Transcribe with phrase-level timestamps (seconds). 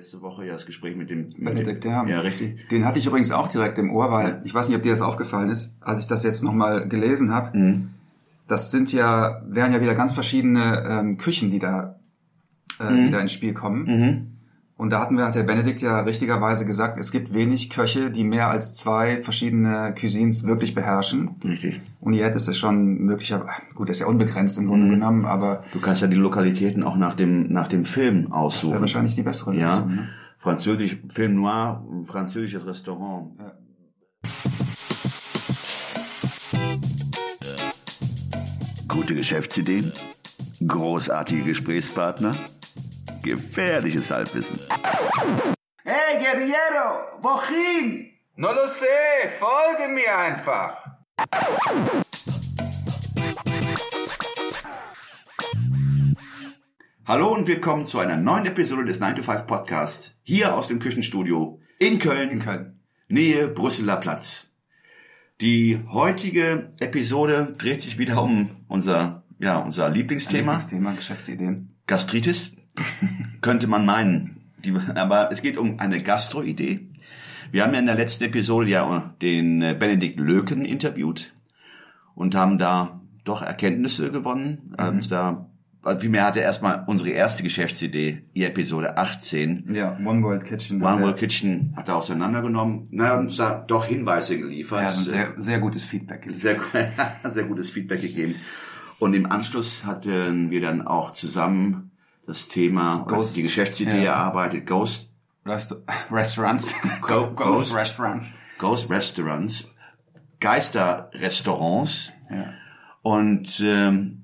[0.00, 2.06] letzte Woche ja das Gespräch mit dem Benedikt, ja.
[2.06, 2.68] Ja, richtig.
[2.70, 5.02] Den hatte ich übrigens auch direkt im Ohr, weil ich weiß nicht, ob dir das
[5.02, 7.56] aufgefallen ist, als ich das jetzt nochmal gelesen habe.
[7.56, 7.90] Mhm.
[8.48, 11.96] Das sind ja, wären ja wieder ganz verschiedene ähm, Küchen, die da,
[12.80, 13.04] äh, Mhm.
[13.06, 14.38] die da ins Spiel kommen.
[14.80, 18.24] Und da hatten wir, hat der Benedikt ja richtigerweise gesagt, es gibt wenig Köche, die
[18.24, 21.34] mehr als zwei verschiedene Cuisines wirklich beherrschen.
[21.44, 21.82] Richtig.
[22.00, 25.64] Und ihr hättest es schon möglicherweise, gut, das ist ja unbegrenzt im Grunde genommen, aber
[25.74, 28.70] Du kannst ja die Lokalitäten auch nach dem nach dem Film das aussuchen.
[28.72, 29.74] wäre wahrscheinlich die bessere ja.
[29.74, 29.96] Lösung.
[29.96, 30.08] Ne?
[30.38, 33.32] Französisch Film Noir, französisches Restaurant.
[38.88, 39.92] Gute Geschäftsideen,
[40.66, 42.30] großartige Gesprächspartner,
[43.22, 44.58] gefährliches Halbwissen.
[45.84, 48.10] Hey Guerriero, wohin?
[48.36, 50.82] No lo sé, folge mir einfach.
[57.04, 60.78] Hallo und willkommen zu einer neuen Episode des 9 to 5 Podcasts hier aus dem
[60.78, 62.80] Küchenstudio in Köln, In Köln.
[63.08, 64.54] Nähe Brüsseler Platz.
[65.40, 71.74] Die heutige Episode dreht sich wieder um unser ja, unser Lieblingsthema, Das Thema Geschäftsideen.
[71.86, 72.56] Gastritis.
[73.40, 74.36] Könnte man meinen.
[74.64, 76.86] Die, aber es geht um eine Gastroidee.
[77.50, 81.32] Wir haben ja in der letzten Episode ja den äh, Benedikt Löken interviewt
[82.14, 84.74] und haben da doch Erkenntnisse gewonnen.
[84.78, 85.08] Mhm.
[85.08, 85.46] Da,
[85.82, 90.82] also vielmehr hatte erstmal unsere erste Geschäftsidee, die Episode 18, Ja, One World Kitchen.
[90.82, 92.88] One World Kitchen, hat er auseinandergenommen.
[92.90, 94.82] Naja, und uns da doch Hinweise geliefert.
[94.82, 96.28] Ja, ein sehr, sehr gutes Feedback.
[96.30, 96.60] sehr,
[97.24, 98.36] sehr gutes Feedback gegeben.
[98.98, 101.89] Und im Anschluss hatten wir dann auch zusammen
[102.30, 104.12] das Thema, Ghost, die Geschäftsidee ja.
[104.12, 105.10] erarbeitet, Ghost,
[105.44, 105.74] Rest
[106.10, 106.74] Restaurants.
[107.00, 107.74] Go- Ghost.
[107.74, 108.22] Restaurant.
[108.58, 109.68] Ghost Restaurants,
[110.38, 112.12] Geisterrestaurants.
[112.30, 112.52] Ja.
[113.02, 114.22] Und ähm,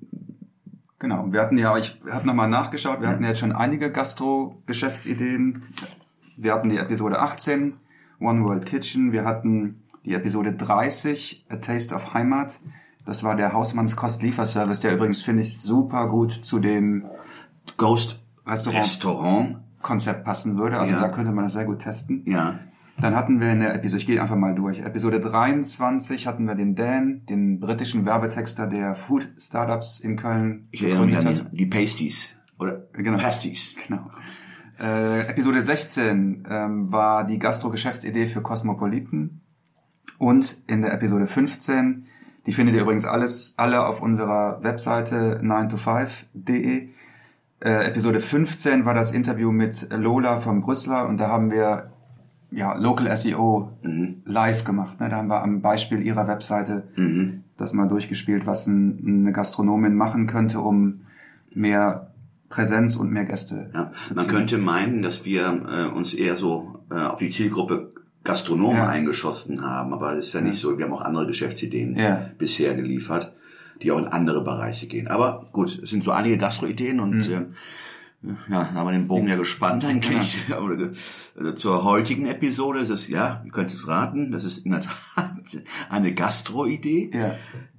[0.99, 1.31] Genau.
[1.31, 5.63] Wir hatten ja, ich habe nochmal nachgeschaut, wir hatten ja jetzt schon einige Gastro-Geschäftsideen.
[6.39, 7.75] Wir hatten die Episode 18,
[8.19, 9.13] One World Kitchen.
[9.13, 12.61] Wir hatten die Episode 30, A Taste of Heimat.
[13.05, 17.05] Das war der Hausmannskost-Lieferservice, der übrigens, finde ich, super gut zu dem
[17.77, 20.79] Ghost Restaurant Restaurant, Konzept passen würde.
[20.79, 21.01] Also Ja.
[21.01, 22.23] da könnte man das sehr gut testen.
[22.27, 22.59] ja,
[22.99, 26.55] Dann hatten wir in der Episode, ich gehe einfach mal durch, Episode 23 hatten wir
[26.55, 31.57] den Dan, den britischen Werbetexter, der Food Startups in Köln ich erinnere mich an die,
[31.57, 33.19] die Pasties oder Genau.
[33.19, 33.75] Pasties.
[33.87, 34.11] Genau.
[34.81, 39.41] Äh, Episode 16 ähm, war die Gastro-Geschäftsidee für Cosmopoliten.
[40.19, 42.07] Und in der Episode 15,
[42.47, 46.89] die findet ihr übrigens alles, alle auf unserer Webseite 9to5.de.
[47.61, 51.91] Äh, Episode 15 war das Interview mit Lola von Brüsseler und da haben wir
[52.51, 53.73] ja, Local SEO
[54.25, 55.01] live gemacht.
[55.01, 55.09] Ne?
[55.09, 56.89] Da haben wir am Beispiel ihrer Webseite
[57.59, 61.01] das mal durchgespielt, was ein, eine Gastronomin machen könnte, um
[61.55, 62.13] mehr
[62.49, 64.35] Präsenz und mehr Gäste Ja, zu man ziehen.
[64.35, 67.93] könnte meinen, dass wir äh, uns eher so äh, auf die Zielgruppe
[68.23, 68.87] Gastronomen Ja.
[68.89, 70.77] eingeschossen haben, aber das ist ja nicht so.
[70.79, 72.31] Wir haben auch andere Geschäftsideen Ja.
[72.39, 73.35] bisher geliefert,
[73.83, 75.09] die auch in andere Bereiche gehen.
[75.09, 77.33] Aber gut, es sind so einige Gastroideen und Mhm.
[77.33, 77.47] äh,
[78.51, 80.41] ja, da haben wir den Bogen ja gespannt eigentlich.
[80.51, 84.81] Äh, Zur heutigen Episode ist es, ja, ihr könnt es raten, das ist in der
[84.81, 84.95] Tat
[85.91, 87.35] eine Gastroidee, Ja.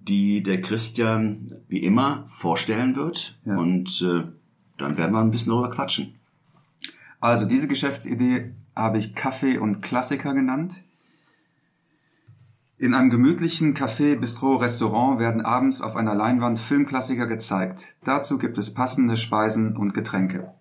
[0.08, 3.38] die der Christian wie immer vorstellen wird.
[3.46, 3.58] Ja.
[3.58, 4.24] Und äh,
[4.78, 6.14] dann werden wir ein bisschen darüber quatschen.
[7.20, 10.76] Also diese Geschäftsidee habe ich Kaffee und Klassiker genannt.
[12.80, 17.96] In einem gemütlichen Café, Bistro, Restaurant werden abends auf einer Leinwand Filmklassiker gezeigt.
[18.04, 20.54] Dazu gibt es passende Speisen und Getränke.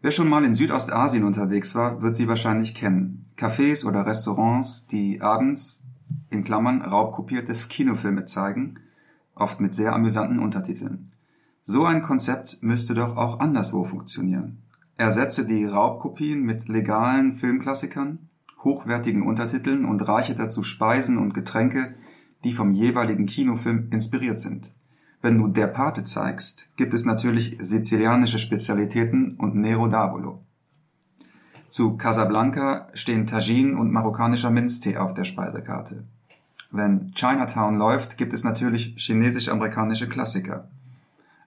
[0.00, 3.26] Wer schon mal in Südostasien unterwegs war, wird sie wahrscheinlich kennen.
[3.36, 5.84] Cafés oder Restaurants, die abends,
[6.30, 8.76] in Klammern, raubkopierte Kinofilme zeigen,
[9.34, 11.12] oft mit sehr amüsanten Untertiteln.
[11.64, 14.62] So ein Konzept müsste doch auch anderswo funktionieren.
[14.96, 18.29] Ersetze die Raubkopien mit legalen Filmklassikern,
[18.64, 21.94] hochwertigen Untertiteln und reiche dazu Speisen und Getränke,
[22.44, 24.74] die vom jeweiligen Kinofilm inspiriert sind.
[25.22, 30.38] Wenn du Der Pate zeigst, gibt es natürlich sizilianische Spezialitäten und Nero d'Avolo.
[31.68, 36.04] Zu Casablanca stehen Tagine und marokkanischer Minztee auf der Speisekarte.
[36.70, 40.68] Wenn Chinatown läuft, gibt es natürlich chinesisch-amerikanische Klassiker.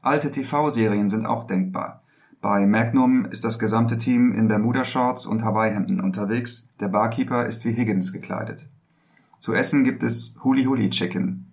[0.01, 2.02] Alte TV-Serien sind auch denkbar.
[2.43, 6.73] Bei Magnum ist das gesamte Team in Bermuda-Shorts und Hawaii-Hemden unterwegs.
[6.77, 8.67] Der Barkeeper ist wie Higgins gekleidet.
[9.39, 11.45] Zu essen gibt es Huli Huli Chicken.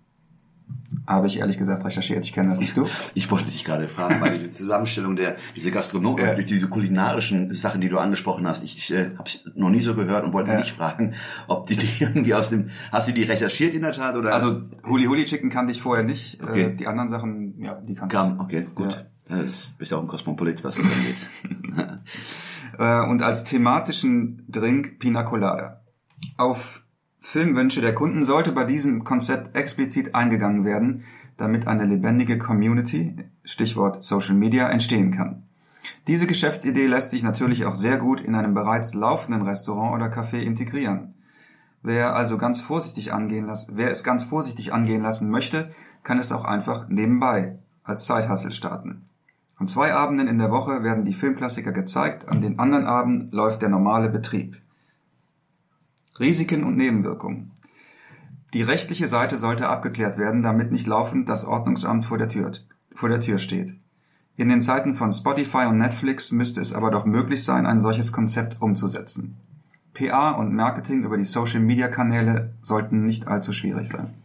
[1.07, 2.25] Habe ich ehrlich gesagt recherchiert.
[2.25, 2.85] Ich kenne das nicht, du?
[3.13, 6.33] Ich wollte dich gerade fragen, weil diese Zusammenstellung der, diese Gastronom, Ja.
[6.35, 10.25] diese kulinarischen Sachen, die du angesprochen hast, ich äh, habe es noch nie so gehört
[10.25, 10.61] und wollte Ja.
[10.61, 11.13] dich fragen,
[11.47, 14.33] ob die, die irgendwie aus dem, hast du die recherchiert in der Tat oder?
[14.33, 16.43] Also Huli Huli Chicken kannte ich vorher nicht.
[16.43, 16.63] Okay.
[16.63, 18.41] Äh, die anderen Sachen, ja, die kannte kam, ich.
[18.41, 18.91] okay, gut.
[18.93, 19.05] Ja.
[19.31, 19.37] Ja.
[19.37, 21.29] Das bist auch ein Kosmopolit, was das angeht.
[22.79, 25.81] Äh, und als thematischen Drink Pina Colada.
[26.37, 26.85] Auf
[27.19, 31.03] Filmwünsche der Kunden sollte bei diesem Konzept explizit eingegangen werden,
[31.35, 35.43] damit eine lebendige Community, Stichwort Social Media, entstehen kann.
[36.07, 40.37] Diese Geschäftsidee lässt sich natürlich auch sehr gut in einem bereits laufenden Restaurant oder Café
[40.37, 41.13] integrieren.
[41.83, 45.71] Wer also ganz vorsichtig angehen lassen, wer es ganz vorsichtig angehen lassen möchte,
[46.03, 49.09] kann es auch einfach nebenbei als Zeithassel starten.
[49.61, 53.61] An zwei Abenden in der Woche werden die Filmklassiker gezeigt, an den anderen Abenden läuft
[53.61, 54.59] der normale Betrieb.
[56.19, 57.51] Risiken und Nebenwirkungen.
[58.55, 62.53] Die rechtliche Seite sollte abgeklärt werden, damit nicht laufend das Ordnungsamt vor der Tür,
[62.95, 63.75] vor der Tür steht.
[64.35, 68.11] In den Zeiten von Spotify und Netflix müsste es aber doch möglich sein, ein solches
[68.11, 69.37] Konzept umzusetzen.
[69.93, 74.15] PA und Marketing über die Social-Media-Kanäle sollten nicht allzu schwierig sein.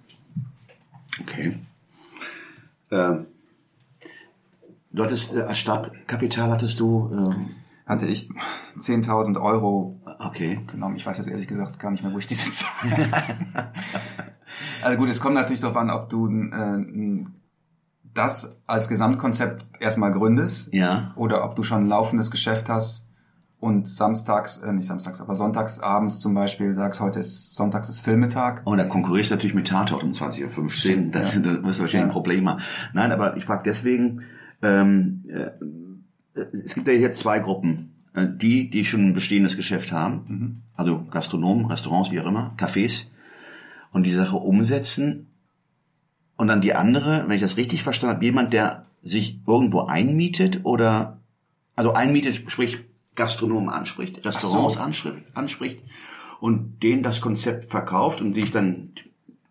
[1.20, 1.58] Okay.
[2.90, 3.26] Ähm,
[4.96, 7.50] du hattest, äh, als Startkapital hattest du, ähm,
[7.86, 8.28] Hatte ich
[8.80, 10.58] 10.000 Euro okay.
[10.66, 10.96] genommen.
[10.96, 12.64] Ich weiß jetzt ehrlich gesagt gar nicht mehr, wo ich die sitze.
[14.82, 17.24] also gut, es kommt natürlich darauf an, ob du äh,
[18.12, 21.12] das als Gesamtkonzept erstmal gründest Ja.
[21.16, 23.12] oder ob du schon ein laufendes Geschäft hast
[23.58, 28.00] und samstags, äh, nicht samstags, aber sonntags abends zum Beispiel sagst, heute ist sonntags ist
[28.00, 28.62] Filmetag.
[28.64, 31.10] Und da konkurrierst du natürlich mit Tatort um 20.15 Uhr.
[31.12, 31.40] Das Ja.
[31.40, 32.02] da wirst du wahrscheinlich Ja.
[32.02, 32.60] ein Problem haben.
[32.92, 34.22] Nein, aber ich frage deswegen,
[34.66, 37.92] ähm, äh, es gibt ja hier zwei Gruppen.
[38.14, 40.56] Äh, Die, die schon ein bestehendes Geschäft haben, Mhm.
[40.74, 43.06] also Gastronomen, Restaurants, wie auch immer, Cafés,
[43.92, 45.26] und die Sache umsetzen.
[46.36, 50.60] Und dann die andere, wenn ich das richtig verstanden habe, jemand, der sich irgendwo einmietet
[50.64, 51.18] oder,
[51.76, 52.80] also einmietet, sprich
[53.14, 54.80] Gastronomen anspricht, Restaurants so.
[54.80, 55.78] anspricht, anspricht
[56.40, 58.90] und denen das Konzept verkauft und die ich dann,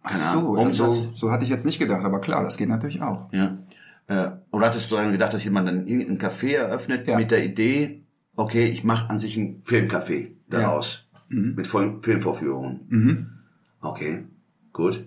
[0.03, 2.69] keine so, Ahnung, so, Umsatz, so hatte ich jetzt nicht gedacht, aber klar, das geht
[2.69, 3.31] natürlich auch.
[3.33, 3.57] ja.
[4.07, 7.17] Äh, Oder hattest du dann gedacht, dass jemand dann irgendein Café eröffnet Ja.
[7.17, 8.03] mit der Idee,
[8.35, 11.07] okay, ich mache an sich ein Filmcafé daraus.
[11.27, 12.81] Mit vollen Filmvorführungen.
[12.87, 13.27] Mhm.
[13.81, 14.25] Okay,
[14.71, 15.05] gut.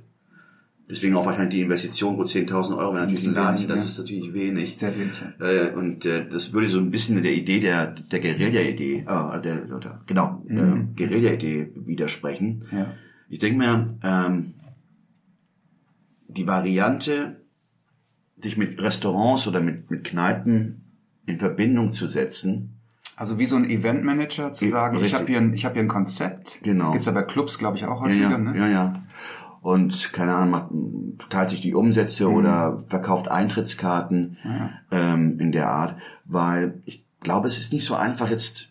[0.90, 3.76] Deswegen auch wahrscheinlich die Investition, gut 10.000 Euro, wenn natürlich ein bisschen Laden, wenig, das
[3.76, 3.84] ja.
[3.84, 4.76] ist natürlich wenig.
[4.78, 5.12] Sehr wenig.
[5.38, 5.46] ja.
[5.46, 9.76] Äh, und äh, das würde so ein bisschen der Idee der, der Guerilla-Idee, äh, der,
[9.76, 10.54] oder, genau, äh,
[10.96, 12.64] Guerilla-Idee widersprechen.
[12.70, 12.78] Mhm.
[12.78, 12.94] Ja.
[13.28, 14.54] Ich denke mir, ähm,
[16.28, 17.42] die Variante,
[18.40, 20.82] sich mit Restaurants oder mit, mit Kneipen
[21.26, 22.74] in Verbindung zu setzen,
[23.16, 25.18] Also wie so ein Eventmanager zu Ja, sagen, ich richtig.
[25.18, 26.60] habe hier, ein- ich hab hier ein Konzept.
[26.62, 26.84] Genau.
[26.84, 28.30] Das gibt's ja bei Clubs, glaube ich, auch ja, häufiger.
[28.30, 28.56] ja, ne?
[28.56, 28.92] ja, ja.
[29.60, 30.70] Und keine Ahnung, macht,
[31.30, 34.36] teilt sich die Umsätze oder verkauft Eintrittskarten
[34.92, 35.96] ähm, in der Art,
[36.26, 38.68] weil ich glaube, es ist nicht so einfach jetzt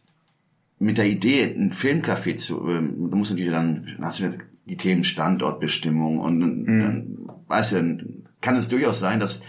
[0.80, 4.30] mit der Idee, ein Filmcafé zu, ähm, du musst natürlich dann, dann hast du
[4.66, 9.42] die Themen Standortbestimmung und dann, dann weißt du, dann kann es durchaus sein, dass,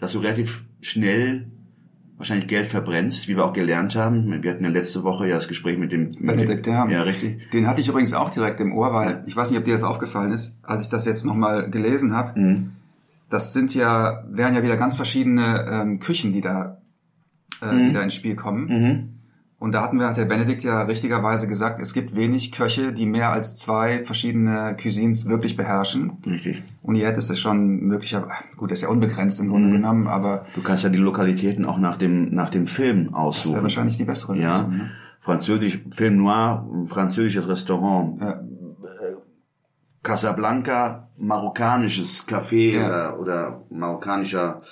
[0.00, 1.46] dass du relativ schnell
[2.18, 4.42] wahrscheinlich Geld verbrennst, wie wir auch gelernt haben.
[4.42, 6.88] Wir hatten ja letzte Woche ja das Gespräch mit dem mit Benedikt, dem, ja.
[6.88, 7.50] Ja, richtig.
[7.50, 9.82] Den hatte ich übrigens auch direkt im Ohr, weil ich weiß nicht, ob dir das
[9.82, 12.38] aufgefallen ist, als ich das jetzt nochmal gelesen habe.
[12.38, 12.72] Mhm.
[13.30, 16.76] Das sind ja, wären ja wieder ganz verschiedene ähm, Küchen, die da,
[17.62, 17.86] äh, Mhm.
[17.88, 19.21] die da ins Spiel kommen.
[19.62, 23.06] Und da hatten wir, hat der Benedikt ja richtigerweise gesagt, es gibt wenig Köche, die
[23.06, 26.18] mehr als zwei verschiedene Cuisines wirklich beherrschen.
[26.26, 26.62] Richtig.
[26.82, 30.46] Und ihr hättest es schon möglicherweise, gut, das ist ja unbegrenzt im Grunde genommen, aber
[30.56, 33.54] Du kannst ja die Lokalitäten auch nach dem, nach dem Film das aussuchen.
[33.54, 34.56] wäre wahrscheinlich die bessere ja.
[34.58, 34.76] Lösung.
[34.78, 34.90] Ne?
[35.20, 38.20] Französisch, Film Noir, französisches Restaurant.
[38.20, 38.40] Ja.
[40.02, 42.86] Casablanca, marokkanisches Café Ja.
[43.14, 44.62] oder, oder marokkanischer,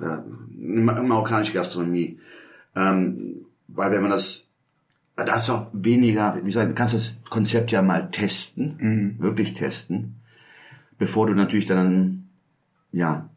[0.00, 0.18] äh,
[0.56, 2.18] ma- marokkanische Gastronomie.
[2.74, 3.45] Ähm,
[3.76, 4.50] weil wenn man das,
[5.16, 9.18] da hast du auch weniger, wie gesagt, du kannst das Konzept ja mal testen, Mhm.
[9.18, 10.16] wirklich testen,
[10.98, 12.28] bevor du natürlich dann,
[12.92, 13.28] ja,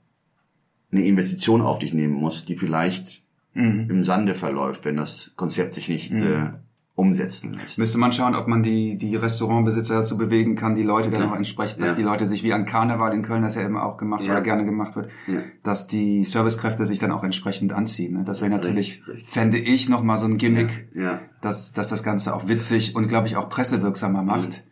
[0.91, 3.22] eine Investition auf dich nehmen musst, die vielleicht
[3.53, 3.89] Mhm.
[3.89, 6.51] im Sande verläuft, wenn das Konzept sich nicht äh,
[7.00, 7.77] umsetzen lässt.
[7.79, 11.36] Müsste man schauen, ob man die, die Restaurantbesitzer dazu bewegen kann, die Leute dann auch
[11.36, 11.96] entsprechend, dass Ja.
[11.96, 14.34] die Leute sich wie an Karneval in Köln, das ja immer auch gemacht Ja.
[14.34, 15.39] oder gerne gemacht wird, Ja.
[15.63, 18.13] dass die Servicekräfte sich dann auch entsprechend anziehen.
[18.18, 18.24] ne?
[18.25, 19.29] Das wäre natürlich, Richtig, richtig.
[19.29, 21.22] fände ich nochmal so ein Gimmick, Ja.
[21.41, 24.63] dass, dass das Ganze auch witzig und glaube ich auch pressewirksamer macht.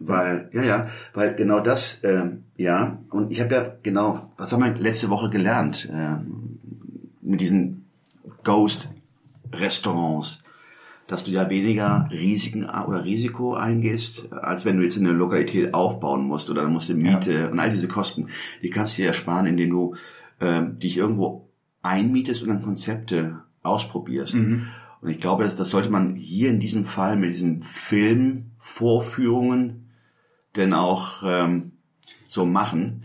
[0.00, 4.62] Weil, ja, ja, weil genau das, ähm, ja, und ich habe ja genau, was haben
[4.62, 6.58] wir letzte Woche gelernt, ähm,
[7.20, 7.84] mit diesen
[8.44, 10.42] Ghost-Restaurants,
[11.08, 16.24] dass du ja weniger Risiken oder Risiko eingehst, als wenn du jetzt eine Lokalität aufbauen
[16.24, 18.28] musst oder dann musst du Miete und all diese Kosten,
[18.62, 19.96] die kannst du dir ersparen, indem du
[20.40, 21.48] ähm, dich irgendwo
[21.82, 24.34] einmietest und dann Konzepte ausprobierst.
[25.00, 29.86] Und ich glaube, das, das sollte man hier in diesem Fall mit diesen Filmvorführungen
[30.56, 31.72] denn auch ähm,
[32.28, 33.04] so machen.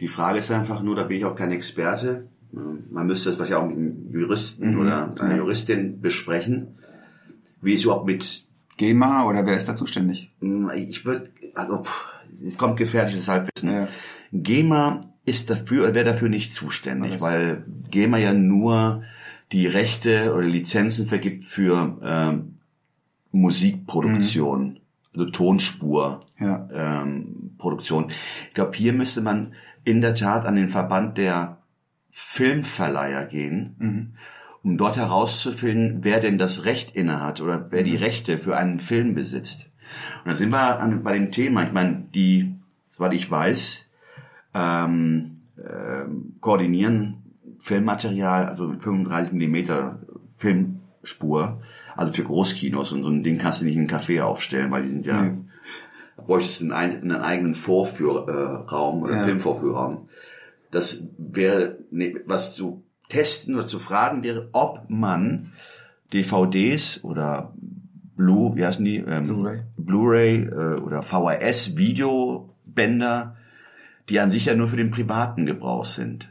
[0.00, 2.28] Die Frage ist einfach nur, da bin ich auch kein Experte.
[2.50, 6.78] Man müsste das vielleicht auch mit einem Juristen oder einer Juristin besprechen.
[7.62, 10.32] Wie es überhaupt mit, GEMA oder wer ist da zuständig?
[10.40, 12.08] hm, ich würde, also, pff,
[12.46, 13.70] es kommt gefährliches Halbwissen.
[13.72, 13.88] Ja.
[14.32, 17.22] GEMA ist dafür, wäre dafür nicht zuständig, Alles.
[17.22, 19.04] weil GEMA ja nur
[19.52, 22.58] die Rechte oder Lizenzen vergibt für ähm,
[23.30, 24.80] Musikproduktion,
[25.14, 26.20] also Tonspur.
[26.38, 26.68] Ja.
[26.72, 28.10] ähm, Produktion.
[28.48, 29.52] Ich glaube, hier müsste man
[29.84, 31.58] in der Tat an den Verband der
[32.10, 34.14] Filmverleiher gehen,
[34.62, 39.14] um dort herauszufinden, wer denn das Recht innehat oder wer die Rechte für einen Film
[39.14, 39.70] besitzt.
[40.24, 41.64] Und da sind wir an, bei dem Thema.
[41.64, 42.54] Ich meine, die,
[42.96, 43.86] soweit ich weiß,
[44.54, 47.18] ähm, ähm, koordinieren
[47.58, 50.00] Filmmaterial, also 35 Millimeter
[50.36, 51.60] Filmspur,
[51.96, 54.82] also für Großkinos und so ein Ding kannst du nicht in einen Café aufstellen, weil
[54.82, 55.36] die sind ja Nee.
[56.16, 59.24] da bräuchtest du einen, einen eigenen Vorführraum oder Ja.
[59.24, 60.08] Filmvorführraum.
[60.70, 65.52] Das wäre ne, was zu testen oder zu fragen wäre, ob man
[66.12, 67.52] DVDs oder
[68.16, 68.96] Blue, wie heißen die?
[68.98, 69.60] Ähm, Blu-ray.
[69.76, 73.36] Blu-ray äh, oder VHS Videobänder,
[74.08, 76.28] die an sich ja nur für den privaten Gebrauch sind.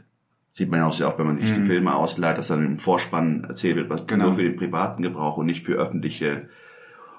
[0.54, 2.78] Sieht man ja auch sehr oft, wenn man sich die Filme ausleiht, dass dann im
[2.78, 4.26] Vorspann erzählt wird, was Genau.
[4.26, 6.48] nur für den privaten Gebrauch und nicht für öffentliche,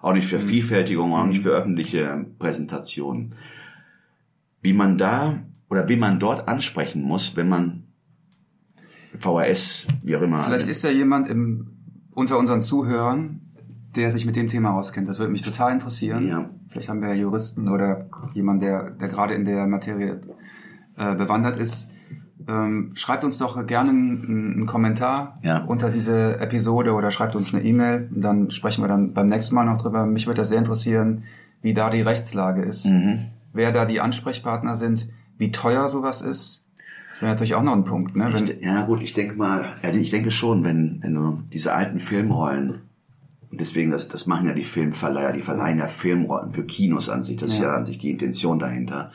[0.01, 3.33] auch nicht für Vielfältigung, auch nicht für öffentliche Präsentationen.
[4.61, 5.39] Wie man da
[5.69, 7.82] oder wie man dort ansprechen muss, wenn man
[9.19, 10.43] VHS, wie auch immer.
[10.43, 11.67] Vielleicht ist ja jemand im,
[12.13, 13.41] unter unseren Zuhörern,
[13.95, 15.07] der sich mit dem Thema auskennt.
[15.07, 16.27] Das würde mich total interessieren.
[16.27, 16.49] Ja.
[16.69, 20.21] Vielleicht haben wir ja Juristen oder jemand, der, der gerade in der Materie
[20.97, 21.91] äh, bewandert ist.
[22.47, 25.63] Ähm, schreibt uns doch gerne einen, einen Kommentar Ja.
[25.63, 28.09] unter diese Episode oder schreibt uns eine E-Mail.
[28.13, 30.05] Und Dann sprechen wir dann beim nächsten Mal noch drüber.
[30.07, 31.23] Mich würde das sehr interessieren,
[31.61, 33.19] wie da die Rechtslage ist, Mhm.
[33.53, 36.67] wer da die Ansprechpartner sind, wie teuer sowas ist.
[37.13, 38.15] Das wäre natürlich auch noch ein Punkt.
[38.15, 38.27] Ne?
[38.33, 41.71] Wenn, Ich, ja gut, ich denke mal, also ich denke schon, wenn, wenn du diese
[41.73, 42.81] alten Filmrollen,
[43.51, 47.21] und deswegen, das, das machen ja die Filmverleiher, die verleihen ja Filmrollen für Kinos an
[47.23, 47.65] sich, das ist Ja.
[47.65, 49.11] ja an sich die Intention dahinter,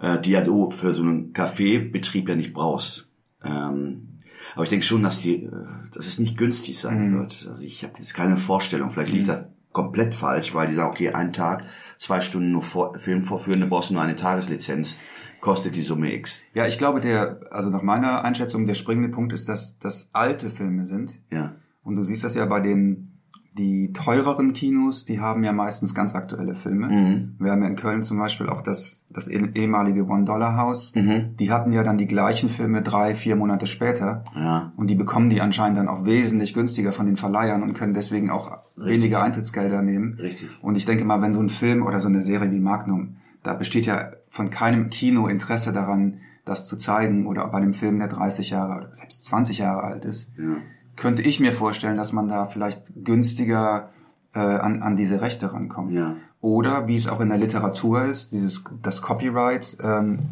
[0.00, 3.08] äh, die ja so für so einen Kaffeebetrieb ja nicht brauchst.
[3.44, 4.20] Ähm,
[4.54, 5.50] aber ich denke schon, dass die, äh,
[5.92, 7.18] dass es nicht günstig sein Mhm.
[7.18, 7.48] wird.
[7.50, 9.46] Also ich habe jetzt keine Vorstellung, vielleicht liegt das
[9.76, 11.62] komplett falsch, weil die sagen, okay, ein Tag,
[11.98, 14.96] zwei Stunden nur vor, Film vorführen, du brauchst nur eine Tageslizenz,
[15.42, 16.40] kostet die Summe X.
[16.54, 20.48] Ja, ich glaube, der, also nach meiner Einschätzung, der springende Punkt ist, dass das alte
[20.48, 21.20] Filme sind.
[21.30, 21.56] Ja.
[21.82, 23.15] Und du siehst das ja bei den,
[23.58, 26.88] die teureren Kinos, die haben ja meistens ganz aktuelle Filme.
[26.88, 27.36] Mhm.
[27.38, 30.94] Wir haben ja in Köln zum Beispiel auch das, das eh- ehemalige One-Dollar-Haus.
[30.94, 31.36] Mhm.
[31.38, 34.24] Die hatten ja dann die gleichen Filme drei, vier Monate später.
[34.34, 34.72] Ja.
[34.76, 38.30] Und die bekommen die anscheinend dann auch wesentlich günstiger von den Verleihern und können deswegen
[38.30, 40.14] auch weniger Eintrittsgelder nehmen.
[40.20, 40.48] Richtig.
[40.62, 43.54] Und ich denke mal, wenn so ein Film oder so eine Serie wie Magnum, da
[43.54, 48.08] besteht ja von keinem Kino Interesse daran, das zu zeigen oder bei einem Film, der
[48.08, 50.56] 30 Jahre oder selbst 20 Jahre alt ist, Ja.
[50.96, 53.90] Könnte ich mir vorstellen, dass man da vielleicht günstiger
[54.34, 55.92] äh, an, an diese Rechte rankommt.
[55.92, 56.16] Ja.
[56.40, 60.30] Oder wie es auch in der Literatur ist, dieses das Copyright ähm,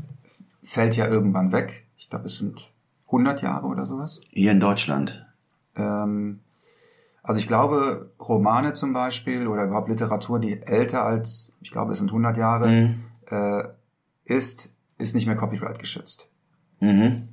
[0.63, 1.87] fällt ja irgendwann weg.
[1.97, 2.71] Ich glaube, es sind
[3.07, 4.21] 100 Jahre oder sowas.
[4.31, 5.27] Hier in Deutschland.
[5.77, 6.41] Ähm,
[7.23, 11.99] also ich glaube, Romane zum Beispiel oder überhaupt Literatur, die älter als, ich glaube, es
[11.99, 13.05] sind 100 Jahre, Mhm.
[13.31, 13.65] äh,
[14.27, 16.29] ist, ist nicht mehr Copyright geschützt.
[16.81, 17.29] Mhm.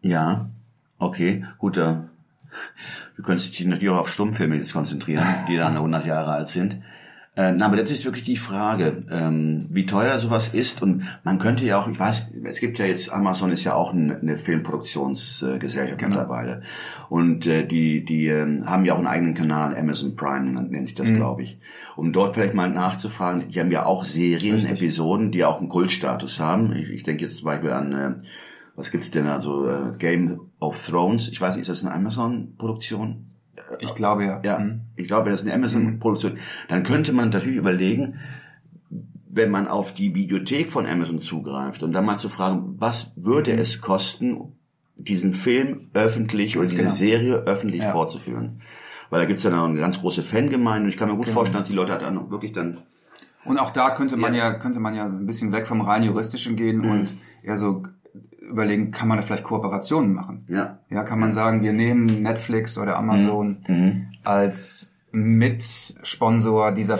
[0.00, 0.50] Ja,
[0.98, 1.76] okay, gut.
[1.76, 1.96] Äh,
[3.16, 6.82] du könntest dich natürlich auch auf Stummfilme jetzt konzentrieren, die dann 100 Jahre alt sind.
[7.38, 10.80] Äh, na, aber das ist wirklich die Frage, ähm, wie teuer sowas ist.
[10.80, 13.92] Und man könnte ja auch, ich weiß, es gibt ja jetzt, Amazon ist ja auch
[13.92, 16.16] eine, eine Filmproduktionsgesellschaft Genau.
[16.16, 16.62] mittlerweile.
[17.10, 20.94] Und äh, die, die ähm, haben ja auch einen eigenen Kanal, Amazon Prime nennt sich
[20.94, 21.58] das, glaube ich.
[21.94, 24.72] Um dort vielleicht mal nachzufragen, die haben ja auch Serien, Richtig.
[24.72, 26.74] Episoden, die auch einen Kultstatus haben.
[26.74, 28.14] Ich, ich denke jetzt zum Beispiel an, äh,
[28.76, 31.28] was gibt's denn also, äh, Game of Thrones.
[31.28, 33.26] Ich weiß nicht, ist das eine Amazon-Produktion?
[33.80, 34.40] Ich glaube ja.
[34.44, 34.82] Ja, Mhm.
[34.96, 36.38] ich glaube, das ist eine Amazon-Produktion.
[36.68, 38.16] Dann könnte man natürlich überlegen,
[39.28, 43.52] wenn man auf die Videothek von Amazon zugreift und dann mal zu fragen, was würde
[43.52, 44.52] es kosten,
[44.96, 46.90] diesen Film öffentlich oder diese genau.
[46.94, 47.92] Serie öffentlich Ja.
[47.92, 48.62] fortzuführen?
[49.10, 51.34] Weil da gibt's ja noch eine ganz große Fangemeinde und ich kann mir gut Genau.
[51.34, 52.78] vorstellen, dass die Leute dann wirklich dann
[53.44, 54.50] Und auch da könnte man Ja.
[54.50, 56.90] ja, könnte man ja ein bisschen weg vom rein juristischen gehen Mhm.
[56.90, 57.14] und
[57.44, 57.84] eher so
[58.48, 60.44] überlegen, kann man da vielleicht Kooperationen machen?
[60.48, 64.06] ja Ja, kann man sagen, wir nehmen Netflix oder Amazon Mhm.
[64.24, 66.98] als Mitsponsor dieser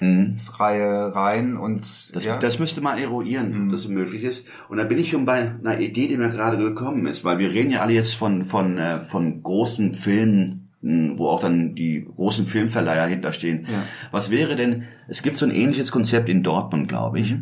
[0.00, 2.12] Veranstaltungsreihe rein und Mhm.
[2.14, 4.48] Das, ja, das müsste man eruieren, ob das so möglich ist.
[4.68, 7.52] Und da bin ich schon bei einer Idee, die mir gerade gekommen ist, weil wir
[7.52, 12.06] reden ja alle jetzt von, von, äh, von großen Filmen, mh, wo auch dann die
[12.16, 13.66] großen Filmverleiher hinterstehen.
[13.70, 13.82] Ja.
[14.10, 17.34] Was wäre denn, es gibt so ein ähnliches Konzept in Dortmund, glaube ich,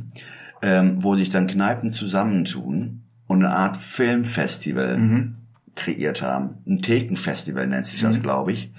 [0.62, 5.28] ähm, wo sich dann Kneipen zusammentun und eine Art Filmfestival
[5.74, 6.58] kreiert haben.
[6.66, 8.70] Ein Thekenfestival nennt sich das, glaube ich,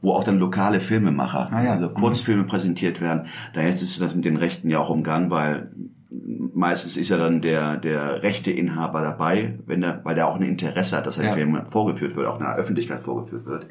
[0.00, 1.56] wo auch dann lokale Filmemacher, Mhm.
[1.56, 1.72] Ah ja.
[1.72, 3.26] also Kurzfilme präsentiert werden.
[3.54, 5.70] Daher ist das mit den Rechten ja auch umgangen, weil
[6.54, 10.42] meistens ist ja dann der, der rechte Inhaber dabei, wenn er, weil der auch ein
[10.42, 11.32] Interesse hat, dass ein Ja.
[11.32, 13.66] Film vorgeführt wird, auch in der Öffentlichkeit vorgeführt wird.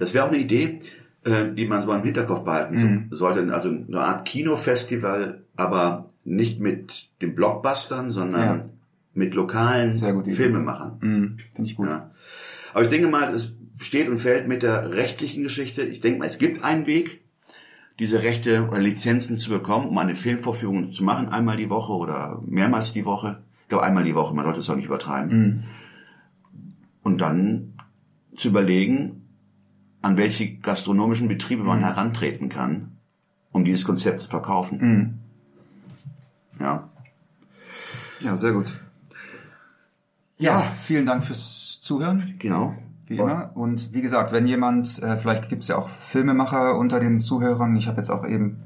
[0.00, 0.80] Das wäre auch eine Idee,
[1.24, 3.06] äh, die man so im Hinterkopf behalten Mhm.
[3.10, 3.52] so- sollte.
[3.52, 8.64] Also eine Art Kinofestival, aber nicht mit den Blockbustern, sondern Ja.
[9.12, 9.92] mit lokalen.
[9.92, 10.96] Filmemachern.
[11.00, 11.88] Mhm, Finde ich gut.
[11.88, 12.10] Ja.
[12.72, 15.82] Aber ich denke mal, es steht und fällt mit der rechtlichen Geschichte.
[15.82, 17.20] Ich denke mal, es gibt einen Weg,
[18.00, 22.42] diese Rechte oder Lizenzen zu bekommen, um eine Filmvorführung zu machen, einmal die Woche oder
[22.44, 23.42] mehrmals die Woche.
[23.62, 25.64] Ich glaube, einmal die Woche, man sollte es auch nicht übertreiben.
[27.02, 27.74] Und dann
[28.34, 29.22] zu überlegen,
[30.02, 32.92] an welche gastronomischen Betriebe man herantreten kann,
[33.52, 35.20] um dieses Konzept zu verkaufen.
[36.60, 36.88] Ja.
[38.20, 38.72] Ja, sehr gut.
[40.36, 42.34] Ja, vielen Dank fürs Zuhören.
[42.38, 42.74] Genau.
[43.06, 43.50] Wie immer.
[43.54, 47.76] Und wie gesagt, wenn jemand, äh, vielleicht gibt's ja auch Filmemacher unter den Zuhörern.
[47.76, 48.62] Ich habe jetzt auch eben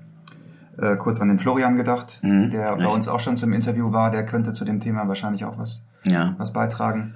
[0.78, 2.92] äh, kurz an den Florian gedacht, der bei echt?
[2.95, 4.11] uns auch schon zum Interview war.
[4.12, 6.35] Der könnte zu dem Thema wahrscheinlich auch was, Ja.
[6.38, 7.14] was beitragen.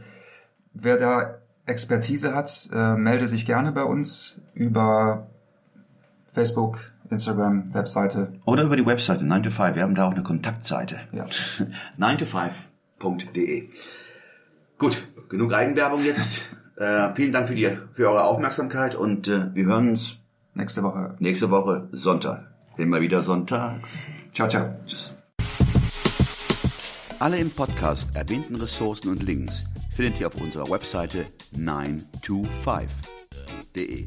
[0.74, 5.28] Wer da Expertise hat, äh, melde sich gerne bei uns über
[6.32, 6.80] Facebook,
[7.12, 8.32] Instagram, Webseite.
[8.44, 9.76] Oder über die Webseite 9 to 5.
[9.76, 11.00] Wir haben da auch eine Kontaktseite.
[11.12, 11.26] Ja.
[11.98, 13.68] 9to5.de.
[14.78, 16.40] Gut, genug Eigenwerbung jetzt.
[16.76, 20.18] äh, vielen Dank für, die, für eure Aufmerksamkeit und äh, wir hören uns
[20.54, 21.14] Nächste Woche.
[21.18, 22.52] nächste Woche Sonntag.
[22.76, 23.96] Immer wieder sonntags.
[24.32, 24.74] Ciao, ciao.
[24.86, 25.18] Tschüss.
[27.18, 29.64] Alle im Podcast erwähnten Ressourcen und Links
[29.94, 31.24] findet ihr auf unserer Webseite
[31.56, 34.06] 925.de.